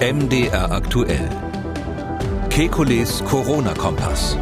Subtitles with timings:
[0.00, 1.28] MDR aktuell.
[2.50, 4.38] Kekules Corona-Kompass.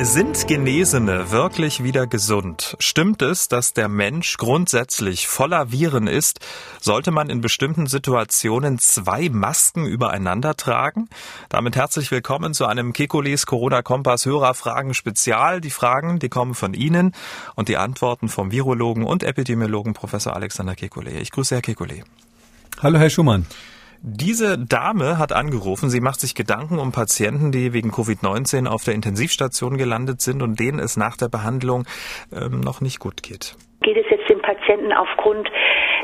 [0.00, 2.74] Sind Genesene wirklich wieder gesund?
[2.78, 6.40] Stimmt es, dass der Mensch grundsätzlich voller Viren ist?
[6.80, 11.10] Sollte man in bestimmten Situationen zwei Masken übereinander tragen?
[11.50, 15.60] Damit herzlich willkommen zu einem Kekules Corona-Kompass Hörerfragen Spezial.
[15.60, 17.12] Die Fragen, die kommen von Ihnen
[17.56, 21.20] und die Antworten vom Virologen und Epidemiologen Professor Alexander Kekulé.
[21.20, 22.04] Ich grüße Herr Kekulé.
[22.80, 23.46] Hallo, Herr Schumann.
[24.04, 25.88] Diese Dame hat angerufen.
[25.88, 30.58] Sie macht sich Gedanken um Patienten, die wegen Covid-19 auf der Intensivstation gelandet sind und
[30.58, 31.84] denen es nach der Behandlung
[32.32, 33.54] ähm, noch nicht gut geht.
[33.82, 35.48] Geht es jetzt dem Patienten aufgrund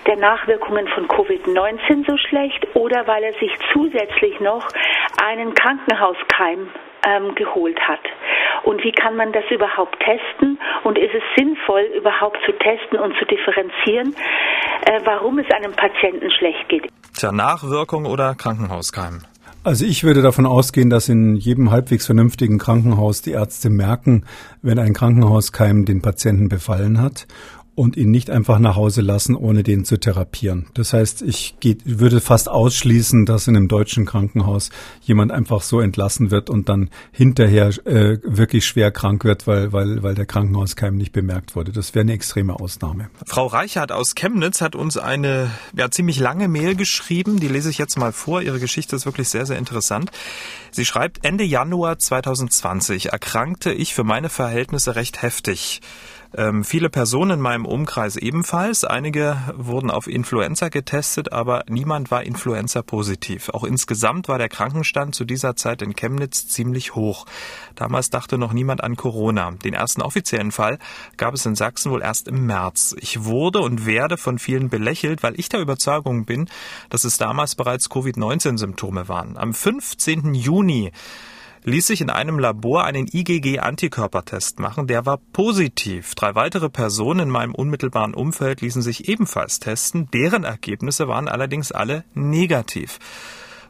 [0.06, 4.68] der Nachwirkungen von Covid-19 so schlecht oder weil er sich zusätzlich noch
[5.20, 6.68] einen Krankenhauskeim
[7.04, 8.00] ähm, geholt hat?
[8.68, 10.58] Und wie kann man das überhaupt testen?
[10.84, 14.14] Und ist es sinnvoll, überhaupt zu testen und zu differenzieren,
[14.84, 16.86] äh, warum es einem Patienten schlecht geht?
[17.16, 19.22] Tja, Nachwirkung oder Krankenhauskeim?
[19.64, 24.26] Also ich würde davon ausgehen, dass in jedem halbwegs vernünftigen Krankenhaus die Ärzte merken,
[24.60, 27.26] wenn ein Krankenhauskeim den Patienten befallen hat
[27.78, 30.66] und ihn nicht einfach nach Hause lassen, ohne den zu therapieren.
[30.74, 34.70] Das heißt, ich geht, würde fast ausschließen, dass in einem deutschen Krankenhaus
[35.00, 40.02] jemand einfach so entlassen wird und dann hinterher äh, wirklich schwer krank wird, weil, weil,
[40.02, 41.70] weil der Krankenhauskeim nicht bemerkt wurde.
[41.70, 43.10] Das wäre eine extreme Ausnahme.
[43.24, 47.38] Frau Reichert aus Chemnitz hat uns eine ja, ziemlich lange Mail geschrieben.
[47.38, 48.42] Die lese ich jetzt mal vor.
[48.42, 50.10] Ihre Geschichte ist wirklich sehr, sehr interessant.
[50.72, 55.80] Sie schreibt, Ende Januar 2020 erkrankte ich für meine Verhältnisse recht heftig.
[56.36, 58.84] Ähm, viele Personen in meinem Umkreis ebenfalls.
[58.84, 63.48] Einige wurden auf Influenza getestet, aber niemand war Influenza positiv.
[63.48, 67.24] Auch insgesamt war der Krankenstand zu dieser Zeit in Chemnitz ziemlich hoch.
[67.76, 69.52] Damals dachte noch niemand an Corona.
[69.52, 70.78] Den ersten offiziellen Fall
[71.16, 72.94] gab es in Sachsen wohl erst im März.
[72.98, 76.48] Ich wurde und werde von vielen belächelt, weil ich der Überzeugung bin,
[76.90, 79.38] dass es damals bereits Covid-19-Symptome waren.
[79.38, 80.34] Am 15.
[80.34, 80.92] Juni
[81.64, 84.86] ließ sich in einem Labor einen IgG-Antikörpertest machen.
[84.86, 86.14] Der war positiv.
[86.14, 90.08] Drei weitere Personen in meinem unmittelbaren Umfeld ließen sich ebenfalls testen.
[90.12, 92.98] Deren Ergebnisse waren allerdings alle negativ.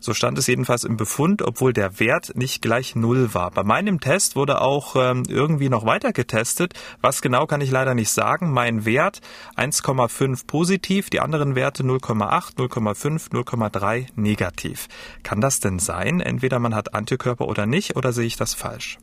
[0.00, 3.50] So stand es jedenfalls im Befund, obwohl der Wert nicht gleich Null war.
[3.50, 6.75] Bei meinem Test wurde auch ähm, irgendwie noch weiter getestet.
[7.00, 8.53] Was genau kann ich leider nicht sagen.
[8.53, 9.20] Mein Wert
[9.56, 14.88] 1,5 positiv, die anderen Werte 0,8, 0,5, 0,3 negativ.
[15.22, 16.20] Kann das denn sein?
[16.20, 18.98] Entweder man hat Antikörper oder nicht, oder sehe ich das falsch?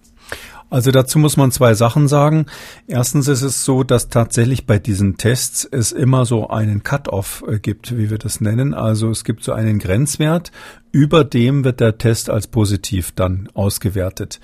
[0.70, 2.48] Also dazu muss man zwei Sachen sagen.
[2.88, 7.60] Erstens ist es so, dass tatsächlich bei diesen Tests es immer so einen Cut-off äh,
[7.60, 8.74] gibt, wie wir das nennen.
[8.74, 10.52] Also es gibt so einen Grenzwert,
[10.92, 14.40] über dem wird der Test als positiv dann ausgewertet.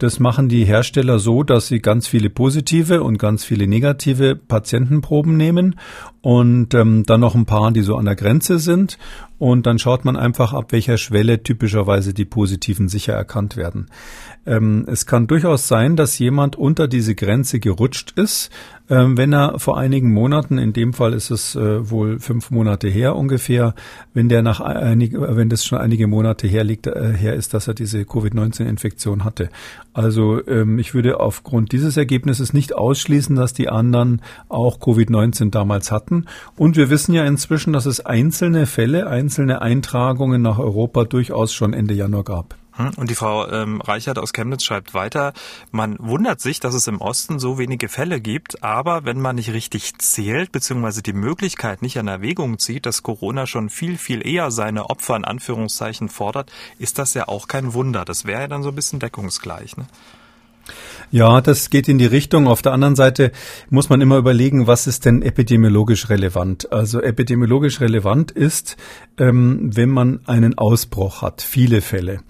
[0.00, 5.36] Das machen die Hersteller so, dass sie ganz viele positive und ganz viele negative Patientenproben
[5.36, 5.78] nehmen
[6.22, 8.96] und ähm, dann noch ein paar, die so an der Grenze sind.
[9.36, 13.90] Und dann schaut man einfach, ab welcher Schwelle typischerweise die positiven sicher erkannt werden.
[14.46, 18.50] Ähm, es kann durchaus sein, dass jemand unter diese Grenze gerutscht ist,
[18.90, 22.88] ähm, wenn er vor einigen Monaten, in dem Fall ist es äh, wohl fünf Monate
[22.88, 23.74] her ungefähr,
[24.14, 27.68] wenn der nach einig, wenn das schon einige Monate her liegt, äh, her ist, dass
[27.68, 29.48] er diese Covid-19-Infektion hatte.
[29.92, 35.92] Also ähm, ich würde aufgrund dieses Ergebnisses nicht ausschließen, dass die anderen auch Covid-19 damals
[35.92, 36.26] hatten.
[36.56, 41.74] Und wir wissen ja inzwischen, dass es einzelne Fälle, einzelne Eintragungen nach Europa durchaus schon
[41.74, 42.59] Ende Januar gab.
[42.80, 45.32] Hm, und die Frau ähm, Reichert aus Chemnitz schreibt weiter,
[45.70, 49.52] man wundert sich, dass es im Osten so wenige Fälle gibt, aber wenn man nicht
[49.52, 54.50] richtig zählt, beziehungsweise die Möglichkeit nicht in Erwägung zieht, dass Corona schon viel, viel eher
[54.50, 58.04] seine Opfer in Anführungszeichen fordert, ist das ja auch kein Wunder.
[58.04, 59.76] Das wäre ja dann so ein bisschen deckungsgleich.
[59.76, 59.86] Ne?
[61.10, 62.46] Ja, das geht in die Richtung.
[62.46, 63.32] Auf der anderen Seite
[63.68, 66.70] muss man immer überlegen, was ist denn epidemiologisch relevant?
[66.70, 68.76] Also epidemiologisch relevant ist,
[69.18, 72.20] ähm, wenn man einen Ausbruch hat, viele Fälle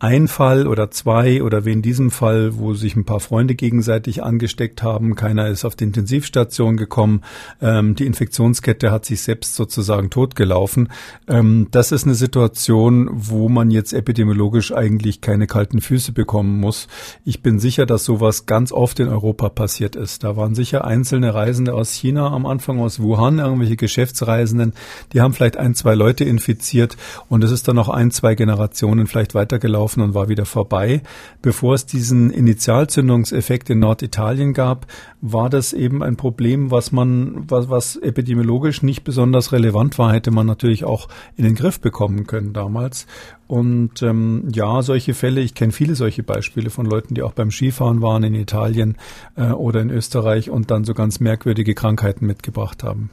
[0.00, 4.22] ein Fall oder zwei oder wie in diesem Fall, wo sich ein paar Freunde gegenseitig
[4.22, 7.22] angesteckt haben, keiner ist auf die Intensivstation gekommen,
[7.60, 10.90] ähm, die Infektionskette hat sich selbst sozusagen totgelaufen.
[11.26, 16.86] Ähm, das ist eine Situation, wo man jetzt epidemiologisch eigentlich keine kalten Füße bekommen muss.
[17.24, 20.22] Ich bin sicher, dass sowas ganz oft in Europa passiert ist.
[20.22, 24.74] Da waren sicher einzelne Reisende aus China am Anfang, aus Wuhan, irgendwelche Geschäftsreisenden,
[25.12, 26.96] die haben vielleicht ein, zwei Leute infiziert
[27.28, 31.02] und es ist dann noch ein, zwei Generationen vielleicht weitergelaufen gelaufen und war wieder vorbei.
[31.42, 34.86] Bevor es diesen Initialzündungseffekt in Norditalien gab,
[35.20, 40.30] war das eben ein Problem, was man, was, was epidemiologisch nicht besonders relevant war, hätte
[40.30, 43.06] man natürlich auch in den Griff bekommen können damals.
[43.46, 47.50] Und ähm, ja, solche Fälle, ich kenne viele solche Beispiele von Leuten, die auch beim
[47.50, 48.96] Skifahren waren in Italien
[49.36, 53.10] äh, oder in Österreich und dann so ganz merkwürdige Krankheiten mitgebracht haben.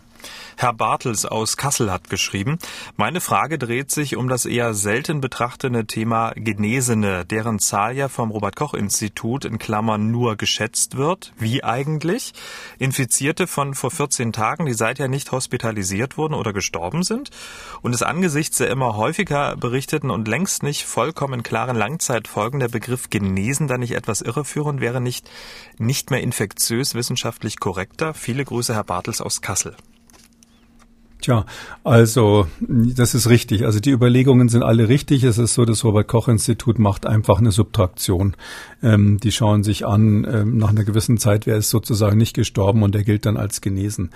[0.58, 2.60] Herr Bartels aus Kassel hat geschrieben,
[2.96, 8.32] meine Frage dreht sich um das eher selten betrachtete Thema Genesene, deren Zahl ja vom
[8.32, 11.34] Robert Koch Institut in Klammern nur geschätzt wird.
[11.38, 12.32] Wie eigentlich?
[12.80, 17.32] Infizierte von vor 14 Tagen, die seither nicht hospitalisiert wurden oder gestorben sind
[17.82, 23.10] und es angesichts der immer häufiger berichteten und längst nicht vollkommen klaren Langzeitfolgen der Begriff
[23.10, 25.30] genesen da nicht etwas irreführend wäre, nicht,
[25.78, 28.14] nicht mehr infektiös wissenschaftlich korrekter?
[28.14, 29.76] Viele Grüße, Herr Bartels aus Kassel.
[31.26, 31.44] Tja,
[31.84, 33.66] also das ist richtig.
[33.66, 35.24] Also die Überlegungen sind alle richtig.
[35.24, 38.36] Es ist so, das Robert Koch Institut macht einfach eine Subtraktion.
[38.84, 42.84] Ähm, die schauen sich an, ähm, nach einer gewissen Zeit, wer ist sozusagen nicht gestorben
[42.84, 44.12] und der gilt dann als genesen.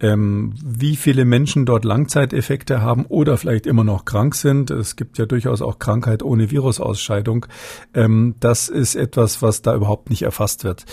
[0.00, 5.16] Ähm, wie viele Menschen dort Langzeiteffekte haben oder vielleicht immer noch krank sind, es gibt
[5.16, 7.46] ja durchaus auch Krankheit ohne Virusausscheidung,
[7.94, 10.84] ähm, das ist etwas, was da überhaupt nicht erfasst wird.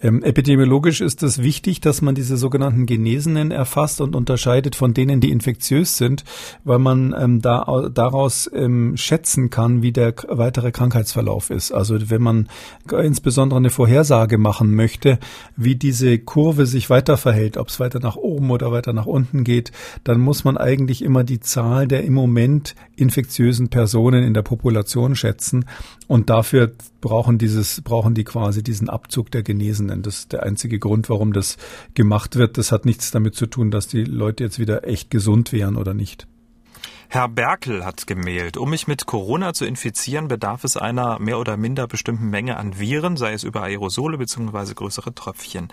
[0.00, 5.15] Ähm, epidemiologisch ist es wichtig, dass man diese sogenannten Genesenen erfasst und unterscheidet von denen,
[5.20, 6.24] die infektiös sind,
[6.64, 11.72] weil man ähm, da, daraus ähm, schätzen kann, wie der weitere Krankheitsverlauf ist.
[11.72, 12.48] Also wenn man
[12.90, 15.18] insbesondere eine Vorhersage machen möchte,
[15.56, 19.44] wie diese Kurve sich weiter verhält, ob es weiter nach oben oder weiter nach unten
[19.44, 19.72] geht,
[20.04, 25.16] dann muss man eigentlich immer die Zahl der im Moment infektiösen Personen in der Population
[25.16, 25.66] schätzen
[26.08, 30.02] und dafür brauchen dieses, brauchen die quasi diesen Abzug der Genesenen.
[30.02, 31.56] Das ist der einzige Grund, warum das
[31.94, 32.58] gemacht wird.
[32.58, 35.94] Das hat nichts damit zu tun, dass die Leute jetzt wieder echt gesund wären oder
[35.94, 36.26] nicht.
[37.08, 41.56] Herr Berkel hat gemailt, um mich mit Corona zu infizieren, bedarf es einer mehr oder
[41.56, 44.74] minder bestimmten Menge an Viren, sei es über Aerosole bzw.
[44.74, 45.68] größere Tröpfchen.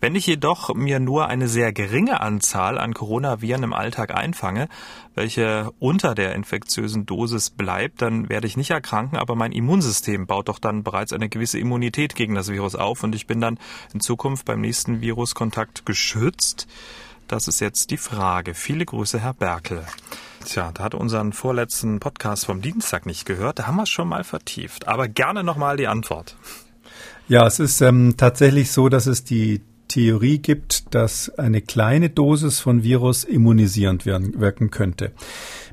[0.00, 4.68] Wenn ich jedoch mir nur eine sehr geringe Anzahl an Coronaviren im Alltag einfange,
[5.16, 10.48] welche unter der infektiösen Dosis bleibt, dann werde ich nicht erkranken, aber mein Immunsystem baut
[10.48, 13.58] doch dann bereits eine gewisse Immunität gegen das Virus auf und ich bin dann
[13.92, 16.68] in Zukunft beim nächsten Viruskontakt geschützt.
[17.28, 18.54] Das ist jetzt die Frage.
[18.54, 19.84] Viele Grüße, Herr Berkel.
[20.46, 23.58] Tja, da hat unseren vorletzten Podcast vom Dienstag nicht gehört.
[23.58, 24.88] Da haben wir es schon mal vertieft.
[24.88, 26.36] Aber gerne nochmal die Antwort.
[27.28, 32.60] Ja, es ist ähm, tatsächlich so, dass es die Theorie gibt, dass eine kleine Dosis
[32.60, 35.12] von Virus immunisierend wirken könnte.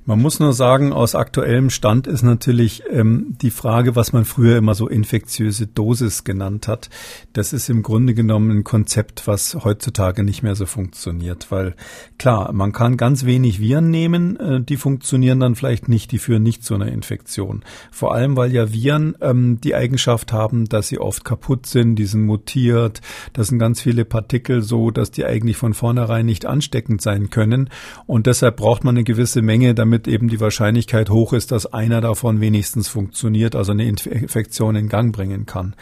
[0.08, 4.56] Man muss nur sagen, aus aktuellem Stand ist natürlich ähm, die Frage, was man früher
[4.56, 6.92] immer so infektiöse Dosis genannt hat.
[7.34, 11.48] Das ist im Grunde genommen ein Konzept, was heutzutage nicht mehr so funktioniert.
[11.50, 11.76] Weil
[12.20, 16.44] klar, man kann ganz wenig Viren nehmen, äh, die funktionieren dann vielleicht nicht, die führen
[16.44, 17.64] nicht zu einer Infektion.
[17.90, 22.06] Vor allem, weil ja Viren ähm, die Eigenschaft haben, dass sie oft kaputt sind, die
[22.06, 23.02] sind mutiert,
[23.34, 27.70] das sind ganz viele Partikel so, dass die eigentlich von vornherein nicht ansteckend sein können.
[28.06, 32.02] Und deshalb braucht man eine gewisse Menge, damit eben die Wahrscheinlichkeit hoch ist, dass einer
[32.02, 35.76] davon wenigstens funktioniert, also eine Infektion in Gang bringen kann.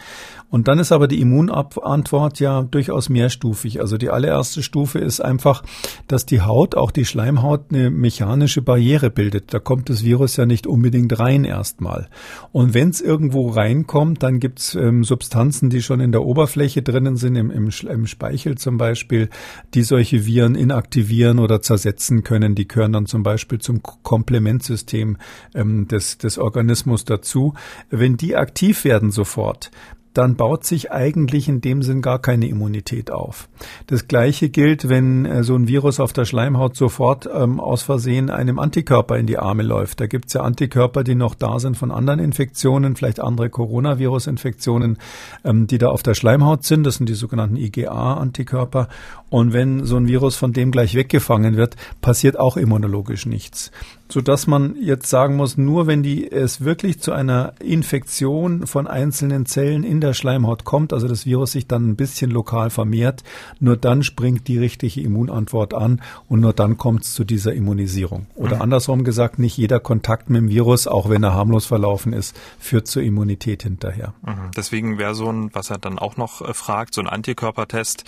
[0.54, 3.80] Und dann ist aber die Immunantwort ja durchaus mehrstufig.
[3.80, 5.64] Also die allererste Stufe ist einfach,
[6.06, 9.52] dass die Haut, auch die Schleimhaut, eine mechanische Barriere bildet.
[9.52, 12.08] Da kommt das Virus ja nicht unbedingt rein erstmal.
[12.52, 16.82] Und wenn es irgendwo reinkommt, dann gibt es ähm, Substanzen, die schon in der Oberfläche
[16.82, 19.30] drinnen sind, im, im, im Speichel zum Beispiel,
[19.74, 22.54] die solche Viren inaktivieren oder zersetzen können.
[22.54, 25.16] Die gehören dann zum Beispiel zum Komplementsystem
[25.52, 27.54] ähm, des, des Organismus dazu.
[27.90, 29.72] Wenn die aktiv werden sofort,
[30.14, 33.48] dann baut sich eigentlich in dem Sinn gar keine Immunität auf.
[33.88, 38.30] Das Gleiche gilt, wenn äh, so ein Virus auf der Schleimhaut sofort ähm, aus Versehen
[38.30, 40.00] einem Antikörper in die Arme läuft.
[40.00, 44.98] Da gibt es ja Antikörper, die noch da sind von anderen Infektionen, vielleicht andere Coronavirus-Infektionen,
[45.44, 46.84] ähm, die da auf der Schleimhaut sind.
[46.84, 48.88] Das sind die sogenannten IgA-Antikörper.
[49.30, 53.72] Und wenn so ein Virus von dem gleich weggefangen wird, passiert auch immunologisch nichts
[54.08, 58.86] so dass man jetzt sagen muss, nur wenn die es wirklich zu einer Infektion von
[58.86, 63.24] einzelnen Zellen in der Schleimhaut kommt, also das Virus sich dann ein bisschen lokal vermehrt,
[63.60, 68.26] nur dann springt die richtige Immunantwort an und nur dann kommt es zu dieser Immunisierung.
[68.34, 68.62] Oder mhm.
[68.62, 72.86] andersrum gesagt, nicht jeder Kontakt mit dem Virus, auch wenn er harmlos verlaufen ist, führt
[72.86, 74.12] zur Immunität hinterher.
[74.22, 74.50] Mhm.
[74.56, 78.04] Deswegen wäre so ein, was er dann auch noch äh, fragt, so ein Antikörpertest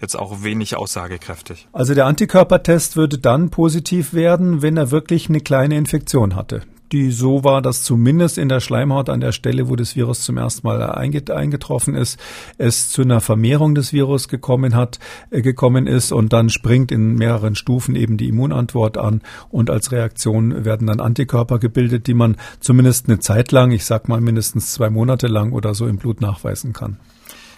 [0.00, 1.68] jetzt auch wenig aussagekräftig.
[1.72, 7.12] Also der Antikörpertest würde dann positiv werden, wenn er wirklich eine kleine Infektion hatte die
[7.12, 10.66] so war, dass zumindest in der Schleimhaut an der Stelle, wo das Virus zum ersten
[10.66, 12.18] Mal eingetroffen ist,
[12.58, 14.98] es zu einer Vermehrung des Virus gekommen hat,
[15.30, 19.92] äh, gekommen ist und dann springt in mehreren Stufen eben die Immunantwort an und als
[19.92, 24.72] Reaktion werden dann Antikörper gebildet, die man zumindest eine Zeit lang, ich sag mal mindestens
[24.72, 26.98] zwei Monate lang oder so im Blut nachweisen kann.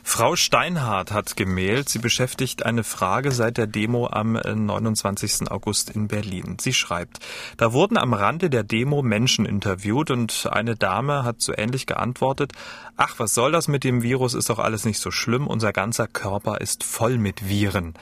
[0.04, 1.88] Frau Steinhardt hat gemailt.
[1.88, 5.42] Sie beschäftigt eine Frage seit der Demo am 29.
[5.42, 6.56] Äh, August in Berlin.
[6.60, 7.20] Sie schreibt,
[7.56, 12.52] da wurden am Rande der Demo Menschen interviewt und eine Dame hat so ähnlich geantwortet,
[12.96, 16.08] ach, was soll das mit dem Virus, ist doch alles nicht so schlimm, unser ganzer
[16.08, 17.94] Körper ist voll mit Viren.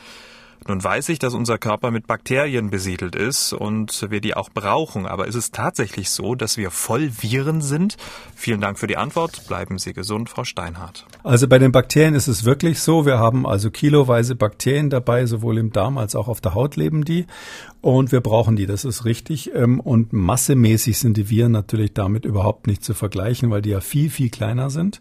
[0.68, 5.06] Nun weiß ich, dass unser Körper mit Bakterien besiedelt ist und wir die auch brauchen.
[5.06, 7.96] Aber ist es tatsächlich so, dass wir voll Viren sind?
[8.36, 9.46] Vielen Dank für die Antwort.
[9.48, 11.06] Bleiben Sie gesund, Frau Steinhardt.
[11.22, 13.06] Also bei den Bakterien ist es wirklich so.
[13.06, 17.04] Wir haben also kiloweise Bakterien dabei, sowohl im Darm als auch auf der Haut leben
[17.04, 17.26] die.
[17.82, 19.52] Und wir brauchen die, das ist richtig.
[19.54, 23.80] Ähm, und massemäßig sind die Viren natürlich damit überhaupt nicht zu vergleichen, weil die ja
[23.80, 25.00] viel, viel kleiner sind.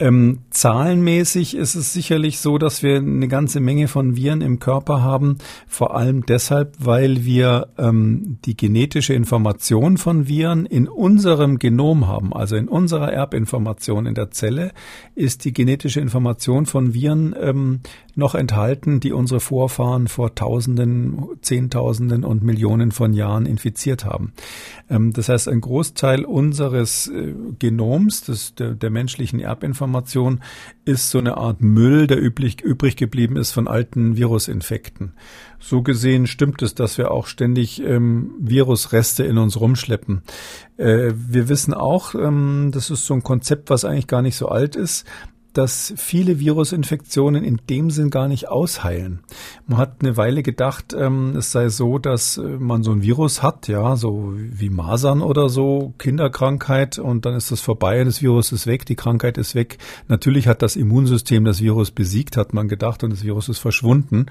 [0.00, 5.02] Ähm, zahlenmäßig ist es sicherlich so, dass wir eine ganze Menge von Viren im Körper
[5.02, 5.38] haben.
[5.68, 12.32] Vor allem deshalb, weil wir ähm, die genetische Information von Viren in unserem Genom haben.
[12.32, 14.72] Also in unserer Erbinformation in der Zelle
[15.14, 17.80] ist die genetische Information von Viren
[18.14, 24.32] noch enthalten, die unsere Vorfahren vor Tausenden, Zehntausenden und Millionen von Jahren infiziert haben.
[24.88, 30.40] Ähm, das heißt, ein Großteil unseres äh, Genoms, des, der, der menschlichen Erbinformation,
[30.84, 35.12] ist so eine Art Müll, der üblich, übrig geblieben ist von alten Virusinfekten.
[35.58, 40.22] So gesehen stimmt es, dass wir auch ständig ähm, Virusreste in uns rumschleppen.
[40.78, 44.48] Äh, wir wissen auch, ähm, das ist so ein Konzept, was eigentlich gar nicht so
[44.48, 45.06] alt ist,
[45.52, 49.20] dass viele Virusinfektionen in dem Sinn gar nicht ausheilen.
[49.66, 53.42] Man hat eine Weile gedacht, ähm, es sei so, dass äh, man so ein Virus
[53.42, 58.52] hat, ja, so wie Masern oder so, Kinderkrankheit und dann ist das vorbei, das Virus
[58.52, 59.78] ist weg, die Krankheit ist weg.
[60.08, 64.26] Natürlich hat das Immunsystem das Virus besiegt, hat man gedacht, und das Virus ist verschwunden.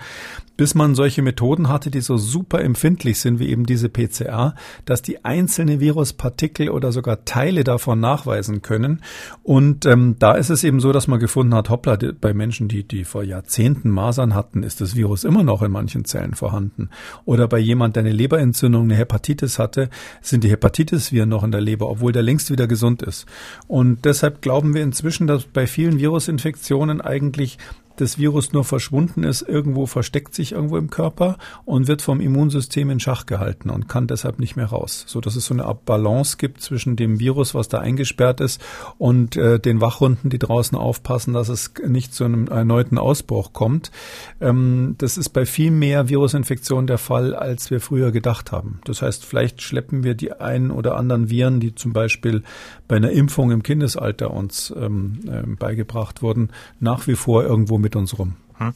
[0.56, 5.02] Bis man solche Methoden hatte, die so super empfindlich sind, wie eben diese PCR, dass
[5.02, 9.02] die einzelne Viruspartikel oder sogar Teile davon nachweisen können.
[9.44, 12.84] Und ähm, da ist es eben so, dass man gefunden hat, hoppla, bei Menschen, die,
[12.84, 16.89] die vor Jahrzehnten Masern hatten, ist das Virus immer noch in manchen Zellen vorhanden.
[17.25, 19.89] Oder bei jemand, der eine Leberentzündung, eine Hepatitis hatte,
[20.22, 23.25] sind die Hepatitis-Viren noch in der Leber, obwohl der längst wieder gesund ist.
[23.68, 27.58] Und deshalb glauben wir inzwischen, dass bei vielen Virusinfektionen eigentlich
[28.00, 32.89] das Virus nur verschwunden ist, irgendwo versteckt sich irgendwo im Körper und wird vom Immunsystem
[32.89, 35.03] in Schach gehalten und kann deshalb nicht mehr raus.
[35.08, 38.62] So dass es so eine Art Balance gibt zwischen dem Virus, was da eingesperrt ist,
[38.98, 43.91] und äh, den Wachhunden, die draußen aufpassen, dass es nicht zu einem erneuten Ausbruch kommt.
[44.39, 48.79] Ähm, das ist bei viel mehr Virusinfektionen der Fall, als wir früher gedacht haben.
[48.86, 52.44] Das heißt, vielleicht schleppen wir die einen oder anderen Viren, die zum Beispiel
[52.89, 56.50] bei einer Impfung im Kindesalter uns ähm, äh, beigebracht wurden,
[56.81, 58.36] nach wie vor irgendwo mit uns rum.
[58.60, 58.74] Hm.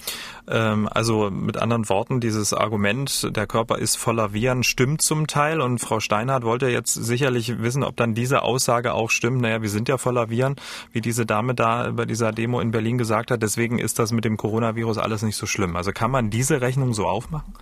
[0.48, 5.62] Ähm, also mit anderen Worten, dieses Argument, der Körper ist voller Viren, stimmt zum Teil.
[5.62, 9.42] Und Frau Steinhardt wollte jetzt sicherlich wissen, ob dann diese Aussage auch stimmt.
[9.42, 10.56] Naja, wir sind ja voller Viren,
[10.92, 13.44] wie diese Dame da bei dieser Demo in Berlin gesagt hat.
[13.44, 15.75] Deswegen ist das mit dem Coronavirus alles nicht so schlimm.
[15.75, 17.54] Also kann man diese Rechnung so aufmachen?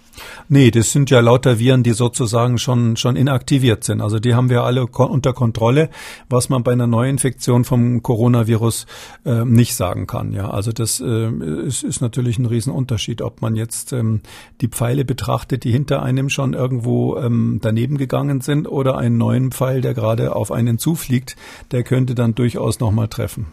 [0.50, 4.01] Nee, das sind ja lauter Viren, die sozusagen schon, schon inaktiviert sind.
[4.01, 5.90] Also die haben wir alle unter Kontrolle,
[6.30, 8.86] was man bei einer Neuinfektion vom Coronavirus
[9.25, 10.34] äh, nicht sagen kann.
[10.34, 11.30] Ja, also das äh,
[11.66, 14.22] ist, ist natürlich ein Riesenunterschied, ob man jetzt ähm,
[14.60, 19.51] die Pfeile betrachtet, die hinter einem schon irgendwo ähm, daneben gegangen sind, oder einen neuen
[19.51, 21.36] Pfeil, der gerade auf einen zufliegt,
[21.72, 23.48] der könnte dann durchaus nochmal treffen.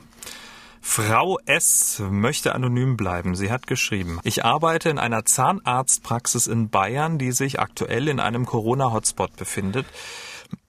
[0.80, 2.02] Frau S.
[2.10, 3.34] möchte anonym bleiben.
[3.34, 8.46] Sie hat geschrieben, ich arbeite in einer Zahnarztpraxis in Bayern, die sich aktuell in einem
[8.46, 9.86] Corona-Hotspot befindet.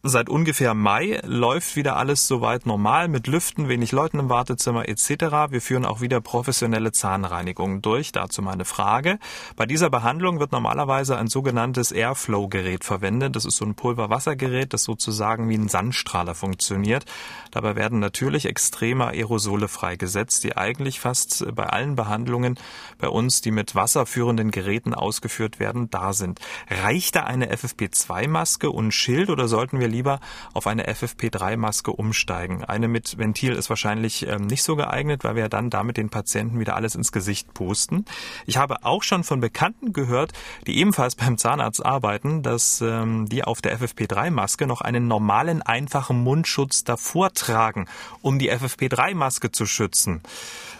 [0.01, 5.49] Seit ungefähr Mai läuft wieder alles soweit normal mit Lüften, wenig Leuten im Wartezimmer etc.
[5.49, 8.13] Wir führen auch wieder professionelle Zahnreinigungen durch.
[8.13, 9.19] Dazu meine Frage.
[9.57, 13.35] Bei dieser Behandlung wird normalerweise ein sogenanntes Airflow-Gerät verwendet.
[13.35, 17.03] Das ist so ein Pulverwassergerät, das sozusagen wie ein Sandstrahler funktioniert.
[17.51, 22.57] Dabei werden natürlich extreme Aerosole freigesetzt, die eigentlich fast bei allen Behandlungen
[22.99, 26.39] bei uns, die mit wasserführenden Geräten ausgeführt werden, da sind.
[26.69, 30.19] Reicht da eine FFP2-Maske und Schild oder sollten wir lieber
[30.53, 32.63] auf eine FFP3-Maske umsteigen.
[32.63, 36.59] Eine mit Ventil ist wahrscheinlich ähm, nicht so geeignet, weil wir dann damit den Patienten
[36.59, 38.05] wieder alles ins Gesicht pusten.
[38.47, 40.31] Ich habe auch schon von Bekannten gehört,
[40.65, 46.23] die ebenfalls beim Zahnarzt arbeiten, dass ähm, die auf der FFP3-Maske noch einen normalen, einfachen
[46.23, 47.85] Mundschutz davor tragen,
[48.21, 50.21] um die FFP3-Maske zu schützen.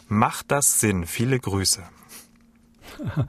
[0.08, 1.06] Macht das Sinn?
[1.06, 1.84] Viele Grüße.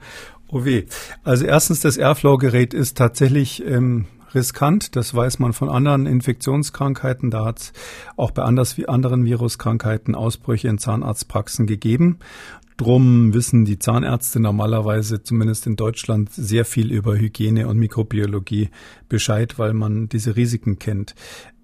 [0.53, 0.83] Oh weh.
[1.23, 4.95] Also erstens, das Airflow-Gerät ist tatsächlich ähm, riskant.
[4.95, 7.31] Das weiß man von anderen Infektionskrankheiten.
[7.31, 7.73] Da hat es
[8.17, 12.19] auch bei anders, wie anderen Viruskrankheiten Ausbrüche in Zahnarztpraxen gegeben.
[12.77, 18.69] Drum wissen die Zahnärzte normalerweise, zumindest in Deutschland, sehr viel über Hygiene und Mikrobiologie
[19.07, 21.13] Bescheid, weil man diese Risiken kennt.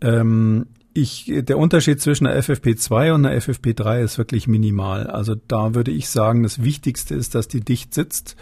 [0.01, 5.07] Ähm, ich, der Unterschied zwischen einer FFP2 und einer FFP3 ist wirklich minimal.
[5.07, 8.35] Also da würde ich sagen, das Wichtigste ist, dass die dicht sitzt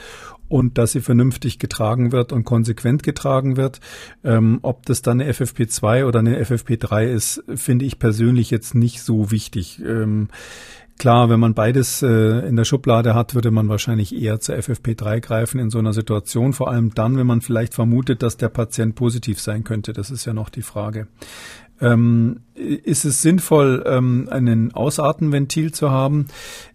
[0.47, 3.79] und dass sie vernünftig getragen wird und konsequent getragen wird.
[4.23, 9.01] Ähm, ob das dann eine FFP2 oder eine FFP3 ist, finde ich persönlich jetzt nicht
[9.01, 9.81] so wichtig.
[9.85, 10.29] Ähm,
[10.97, 15.19] Klar, wenn man beides äh, in der Schublade hat, würde man wahrscheinlich eher zur FFP3
[15.19, 18.95] greifen in so einer Situation, vor allem dann, wenn man vielleicht vermutet, dass der Patient
[18.95, 19.91] positiv sein könnte.
[19.91, 21.07] Das ist ja noch die Frage.
[21.81, 26.27] Ähm, ist es sinnvoll, ähm, einen Ausartenventil zu haben?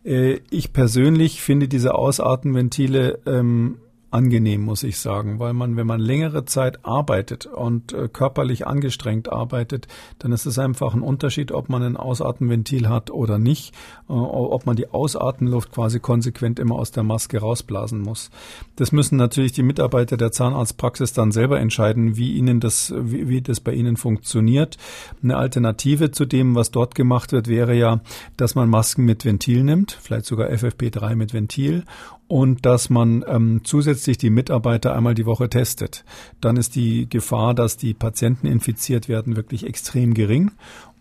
[0.04, 3.78] Äh, ich persönlich finde diese Ausartenventile ähm,
[4.10, 9.30] angenehm, muss ich sagen, weil man, wenn man längere Zeit arbeitet und äh, körperlich angestrengt
[9.30, 9.86] arbeitet,
[10.18, 13.72] dann ist es einfach ein Unterschied, ob man ein Ausatmenventil hat oder nicht,
[14.08, 18.30] äh, ob man die Ausatmenluft quasi konsequent immer aus der Maske rausblasen muss.
[18.76, 23.42] Das müssen natürlich die Mitarbeiter der Zahnarztpraxis dann selber entscheiden, wie ihnen das, wie, wie
[23.42, 24.76] das bei ihnen funktioniert.
[25.22, 28.00] Eine Alternative zu dem, was dort gemacht wird, wäre ja,
[28.36, 31.84] dass man Masken mit Ventil nimmt, vielleicht sogar FFP3 mit Ventil
[32.30, 36.04] und dass man ähm, zusätzlich die Mitarbeiter einmal die Woche testet.
[36.40, 40.52] Dann ist die Gefahr, dass die Patienten infiziert werden, wirklich extrem gering.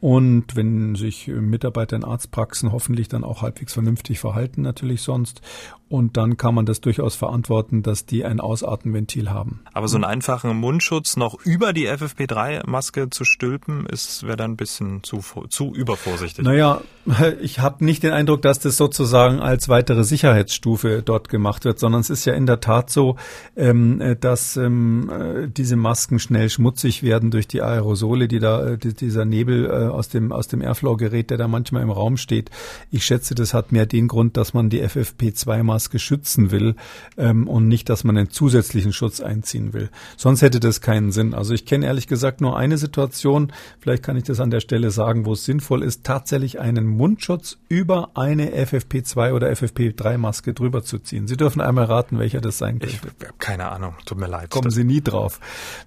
[0.02, 5.42] Und wenn sich Mitarbeiter in Arztpraxen hoffentlich dann auch halbwegs vernünftig verhalten, natürlich sonst.
[5.90, 9.62] Und dann kann man das durchaus verantworten, dass die ein Ausatmenventil haben.
[9.74, 14.58] Aber so einen einfachen Mundschutz noch über die FFP3-Maske zu stülpen, ist wäre dann ein
[14.58, 16.46] bisschen zu, zu übervorsichtig.
[16.46, 16.82] Naja,
[17.42, 22.02] ich habe nicht den Eindruck, dass das sozusagen als weitere Sicherheitsstufe dort gemacht wird, sondern
[22.02, 23.16] es ist ja in der Tat so,
[23.58, 28.78] ähm, dass ähm, äh, diese Masken schnell schmutzig werden durch die Aerosole, die da, äh,
[28.78, 32.50] dieser Nebel äh, aus dem, aus dem Airflow-Gerät, der da manchmal im Raum steht.
[32.92, 36.76] Ich schätze, das hat mehr den Grund, dass man die FFP2-Maske schützen will
[37.18, 39.90] ähm, und nicht, dass man einen zusätzlichen Schutz einziehen will.
[40.18, 41.34] Sonst hätte das keinen Sinn.
[41.34, 44.92] Also ich kenne ehrlich gesagt nur eine Situation, vielleicht kann ich das an der Stelle
[44.92, 51.00] sagen, wo es sinnvoll ist, tatsächlich einen Mundschutz über eine FFP2 oder FFP3-Maske drüber zu
[51.00, 51.28] ziehen.
[51.28, 52.96] Sie dürfen einmal raten, welcher das sein könnte.
[52.96, 54.50] Ich habe keine Ahnung, tut mir leid.
[54.50, 55.40] Kommen Sie nie drauf.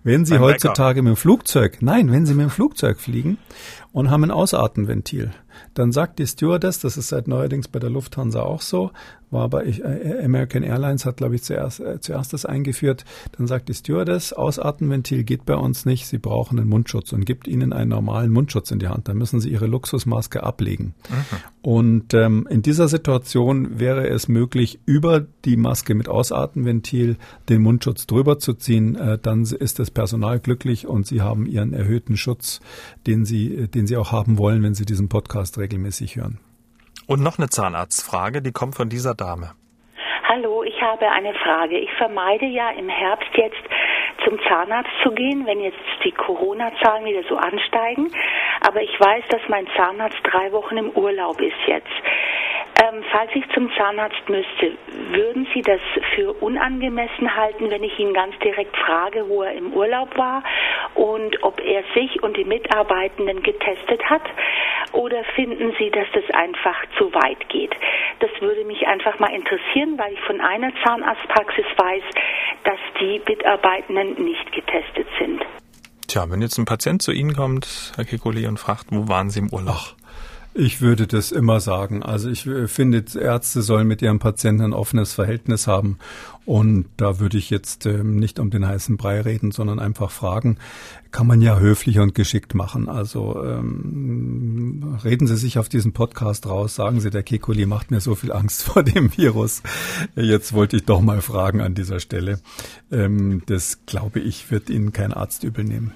[0.04, 1.02] Wenn Sie heutzutage Bäcker.
[1.02, 3.38] mit dem Flugzeug, nein, wenn Sie mit dem Flugzeug fliegen
[3.92, 5.30] und haben ein Ausatmenventil.
[5.74, 8.90] Dann sagt die Stewardess, das ist seit neuerdings bei der Lufthansa auch so,
[9.32, 13.04] war bei äh, American Airlines hat, glaube ich, zuerst, äh, zuerst das eingeführt.
[13.36, 17.48] Dann sagt die Stewardess, Ausatmenventil geht bei uns nicht, Sie brauchen einen Mundschutz und gibt
[17.48, 19.08] Ihnen einen normalen Mundschutz in die Hand.
[19.08, 20.94] Dann müssen Sie Ihre Luxusmaske ablegen.
[21.08, 21.36] Mhm.
[21.62, 27.16] Und ähm, in dieser Situation wäre es möglich, über die Maske mit Ausatmenventil
[27.48, 28.96] den Mundschutz drüber zu ziehen.
[28.96, 32.60] Äh, dann ist das Personal glücklich und Sie haben Ihren erhöhten Schutz,
[33.06, 36.40] den Sie, den Sie auch haben wollen, wenn Sie diesen Podcast regelmäßig hören.
[37.06, 39.52] Und noch eine Zahnarztfrage, die kommt von dieser Dame.
[40.28, 41.78] Hallo, ich habe eine Frage.
[41.78, 43.62] Ich vermeide ja im Herbst jetzt
[44.24, 48.10] zum Zahnarzt zu gehen, wenn jetzt die Corona-Zahlen wieder so ansteigen.
[48.60, 51.90] Aber ich weiß, dass mein Zahnarzt drei Wochen im Urlaub ist jetzt.
[52.82, 54.72] Ähm, falls ich zum Zahnarzt müsste,
[55.10, 55.80] würden Sie das
[56.14, 60.42] für unangemessen halten, wenn ich ihn ganz direkt frage, wo er im Urlaub war
[60.94, 64.22] und ob er sich und die Mitarbeitenden getestet hat?
[65.34, 67.74] Finden Sie, dass das einfach zu weit geht?
[68.20, 72.02] Das würde mich einfach mal interessieren, weil ich von einer Zahnarztpraxis weiß,
[72.64, 75.42] dass die Mitarbeitenden nicht getestet sind.
[76.06, 79.40] Tja, wenn jetzt ein Patient zu Ihnen kommt, Herr Kekoli, und fragt, wo waren Sie
[79.40, 79.96] im Urlaub?
[80.54, 82.02] Ich würde das immer sagen.
[82.02, 85.98] Also ich äh, finde, Ärzte sollen mit ihren Patienten ein offenes Verhältnis haben.
[86.44, 90.58] Und da würde ich jetzt ähm, nicht um den heißen Brei reden, sondern einfach fragen,
[91.10, 92.88] kann man ja höflich und geschickt machen.
[92.88, 98.00] Also ähm, reden Sie sich auf diesen Podcast raus, sagen Sie, der Kekuli macht mir
[98.00, 99.62] so viel Angst vor dem Virus.
[100.16, 102.40] Jetzt wollte ich doch mal fragen an dieser Stelle.
[102.90, 105.92] Ähm, das glaube ich, wird Ihnen kein Arzt übel nehmen.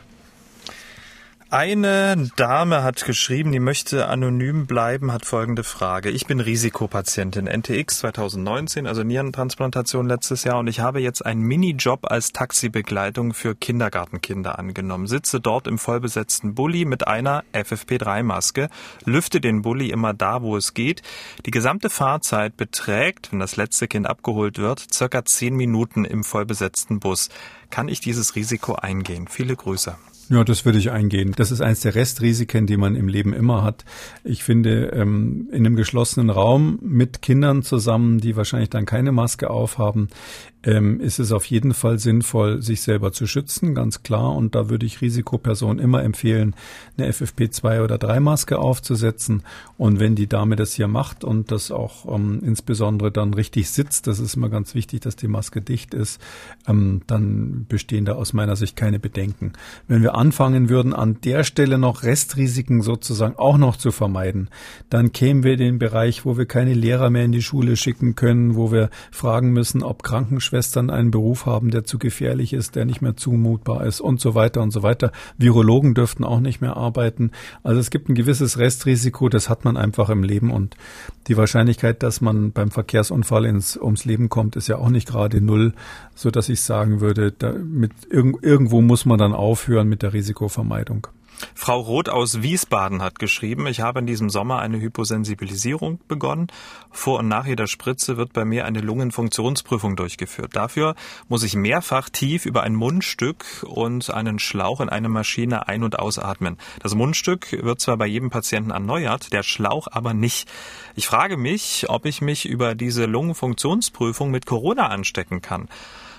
[1.59, 6.11] Eine Dame hat geschrieben, die möchte anonym bleiben, hat folgende Frage.
[6.11, 12.11] Ich bin Risikopatientin NTX 2019, also Nierentransplantation letztes Jahr und ich habe jetzt einen Minijob
[12.11, 15.07] als Taxibegleitung für Kindergartenkinder angenommen.
[15.07, 18.69] Sitze dort im vollbesetzten Bulli mit einer FFP3-Maske,
[19.07, 21.01] lüfte den Bulli immer da, wo es geht.
[21.47, 27.01] Die gesamte Fahrzeit beträgt, wenn das letzte Kind abgeholt wird, circa zehn Minuten im vollbesetzten
[27.01, 27.31] Bus.
[27.71, 29.27] Kann ich dieses Risiko eingehen?
[29.27, 29.97] Viele Grüße.
[30.29, 31.33] Ja, das würde ich eingehen.
[31.37, 33.85] Das ist eines der Restrisiken, die man im Leben immer hat.
[34.25, 39.51] Ich finde, ähm, in einem geschlossenen Raum mit Kindern zusammen, die wahrscheinlich dann keine Maske
[39.51, 40.09] aufhaben,
[40.67, 44.35] ähm, ist es auf jeden Fall sinnvoll, sich selber zu schützen, ganz klar.
[44.35, 46.55] Und da würde ich Risikopersonen immer empfehlen,
[46.99, 49.45] eine FFP2 oder 3 Maske aufzusetzen.
[49.79, 54.09] Und wenn die Dame das hier macht und das auch ähm, insbesondere dann richtig sitzt,
[54.09, 56.21] das ist immer ganz wichtig, dass die Maske dicht ist,
[56.67, 59.53] ähm, dann bestehen da aus meiner Sicht keine Bedenken.
[59.87, 64.49] Wenn wir anfangen würden, an der Stelle noch Restrisiken sozusagen auch noch zu vermeiden,
[64.91, 68.17] dann kämen wir in den Bereich, wo wir keine Lehrer mehr in die Schule schicken
[68.17, 72.77] können, wo wir fragen müssen, ob Krankenschwestern Krankenschwestern einen Beruf haben, der zu gefährlich ist,
[72.77, 75.13] der nicht mehr zumutbar ist und so weiter und so weiter.
[75.37, 77.31] Virologen dürften auch nicht mehr arbeiten.
[77.63, 80.77] Also es gibt ein gewisses Restrisiko, das hat man einfach im Leben und
[81.29, 85.41] die Wahrscheinlichkeit, dass man beim Verkehrsunfall ins, ums Leben kommt, ist ja auch nicht gerade
[85.41, 85.75] null,
[86.15, 90.13] so dass ich sagen würde, da mit, irg irgendwo muss man dann aufhören mit der
[90.13, 91.09] Risikovermeidung.
[91.55, 96.49] Frau Roth aus Wiesbaden hat geschrieben, ich habe in diesem Sommer eine Hyposensibilisierung begonnen.
[96.91, 100.55] Vor und nach jeder Spritze wird bei mir eine Lungenfunktionsprüfung durchgeführt.
[100.55, 100.95] Dafür
[101.29, 105.99] muss ich mehrfach tief über ein Mundstück und einen Schlauch in eine Maschine ein- und
[105.99, 106.57] ausatmen.
[106.81, 110.49] Das Mundstück wird zwar bei jedem Patienten erneuert, der Schlauch aber nicht.
[110.95, 115.69] Ich frage mich, ob ich mich über diese Lungenfunktionsprüfung mit Corona anstecken kann.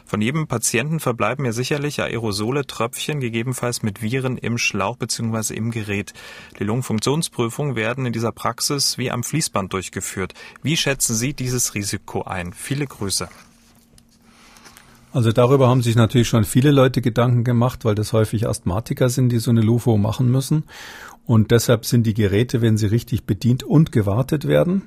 [0.07, 5.53] Von jedem Patienten verbleiben ja sicherlich Aerosole, Tröpfchen, gegebenenfalls mit Viren im Schlauch bzw.
[5.53, 6.13] im Gerät.
[6.59, 10.33] Die Lungenfunktionsprüfungen werden in dieser Praxis wie am Fließband durchgeführt.
[10.63, 12.53] Wie schätzen Sie dieses Risiko ein?
[12.53, 13.27] Viele Grüße.
[15.11, 19.29] Also darüber haben sich natürlich schon viele Leute Gedanken gemacht, weil das häufig Asthmatiker sind,
[19.29, 20.63] die so eine LUFO machen müssen.
[21.25, 24.83] Und deshalb sind die Geräte, wenn sie richtig bedient und gewartet werden,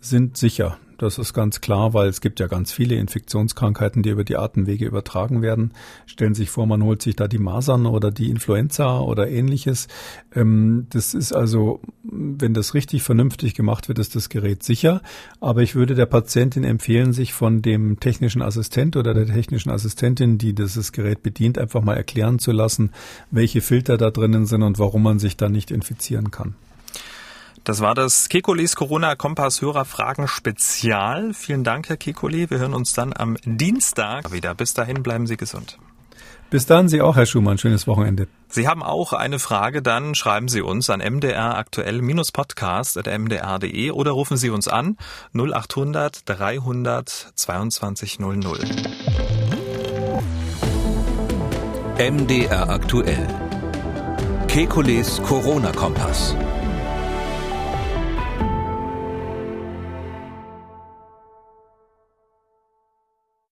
[0.00, 0.78] sind sicher.
[0.98, 4.84] Das ist ganz klar, weil es gibt ja ganz viele Infektionskrankheiten, die über die Atemwege
[4.84, 5.72] übertragen werden.
[6.06, 9.88] Stellen Sie sich vor, man holt sich da die Masern oder die Influenza oder ähnliches.
[10.34, 15.02] Ähm, das ist also, wenn das richtig vernünftig gemacht wird, ist das Gerät sicher.
[15.40, 20.38] Aber ich würde der Patientin empfehlen, sich von dem technischen Assistent oder der technischen Assistentin,
[20.38, 22.90] die dieses Gerät bedient, einfach mal erklären zu lassen,
[23.30, 26.54] welche Filter da drinnen sind und warum man sich da nicht infizieren kann.
[27.64, 31.32] Das war das Kekulis Corona Kompass Hörerfragen Spezial.
[31.32, 32.50] Vielen Dank, Herr Kekuli.
[32.50, 34.56] Wir hören uns dann am Dienstag wieder.
[34.56, 35.78] Bis dahin bleiben Sie gesund.
[36.50, 37.56] Bis dann Sie auch, Herr Schumann.
[37.58, 38.26] Schönes Wochenende.
[38.48, 44.68] Sie haben auch eine Frage, dann schreiben Sie uns an mdraktuell-podcast.mdr.de oder rufen Sie uns
[44.68, 44.98] an
[45.32, 48.60] 0800 300 2200.
[51.98, 53.26] MDR aktuell.
[54.48, 56.36] Kekules Corona Kompass.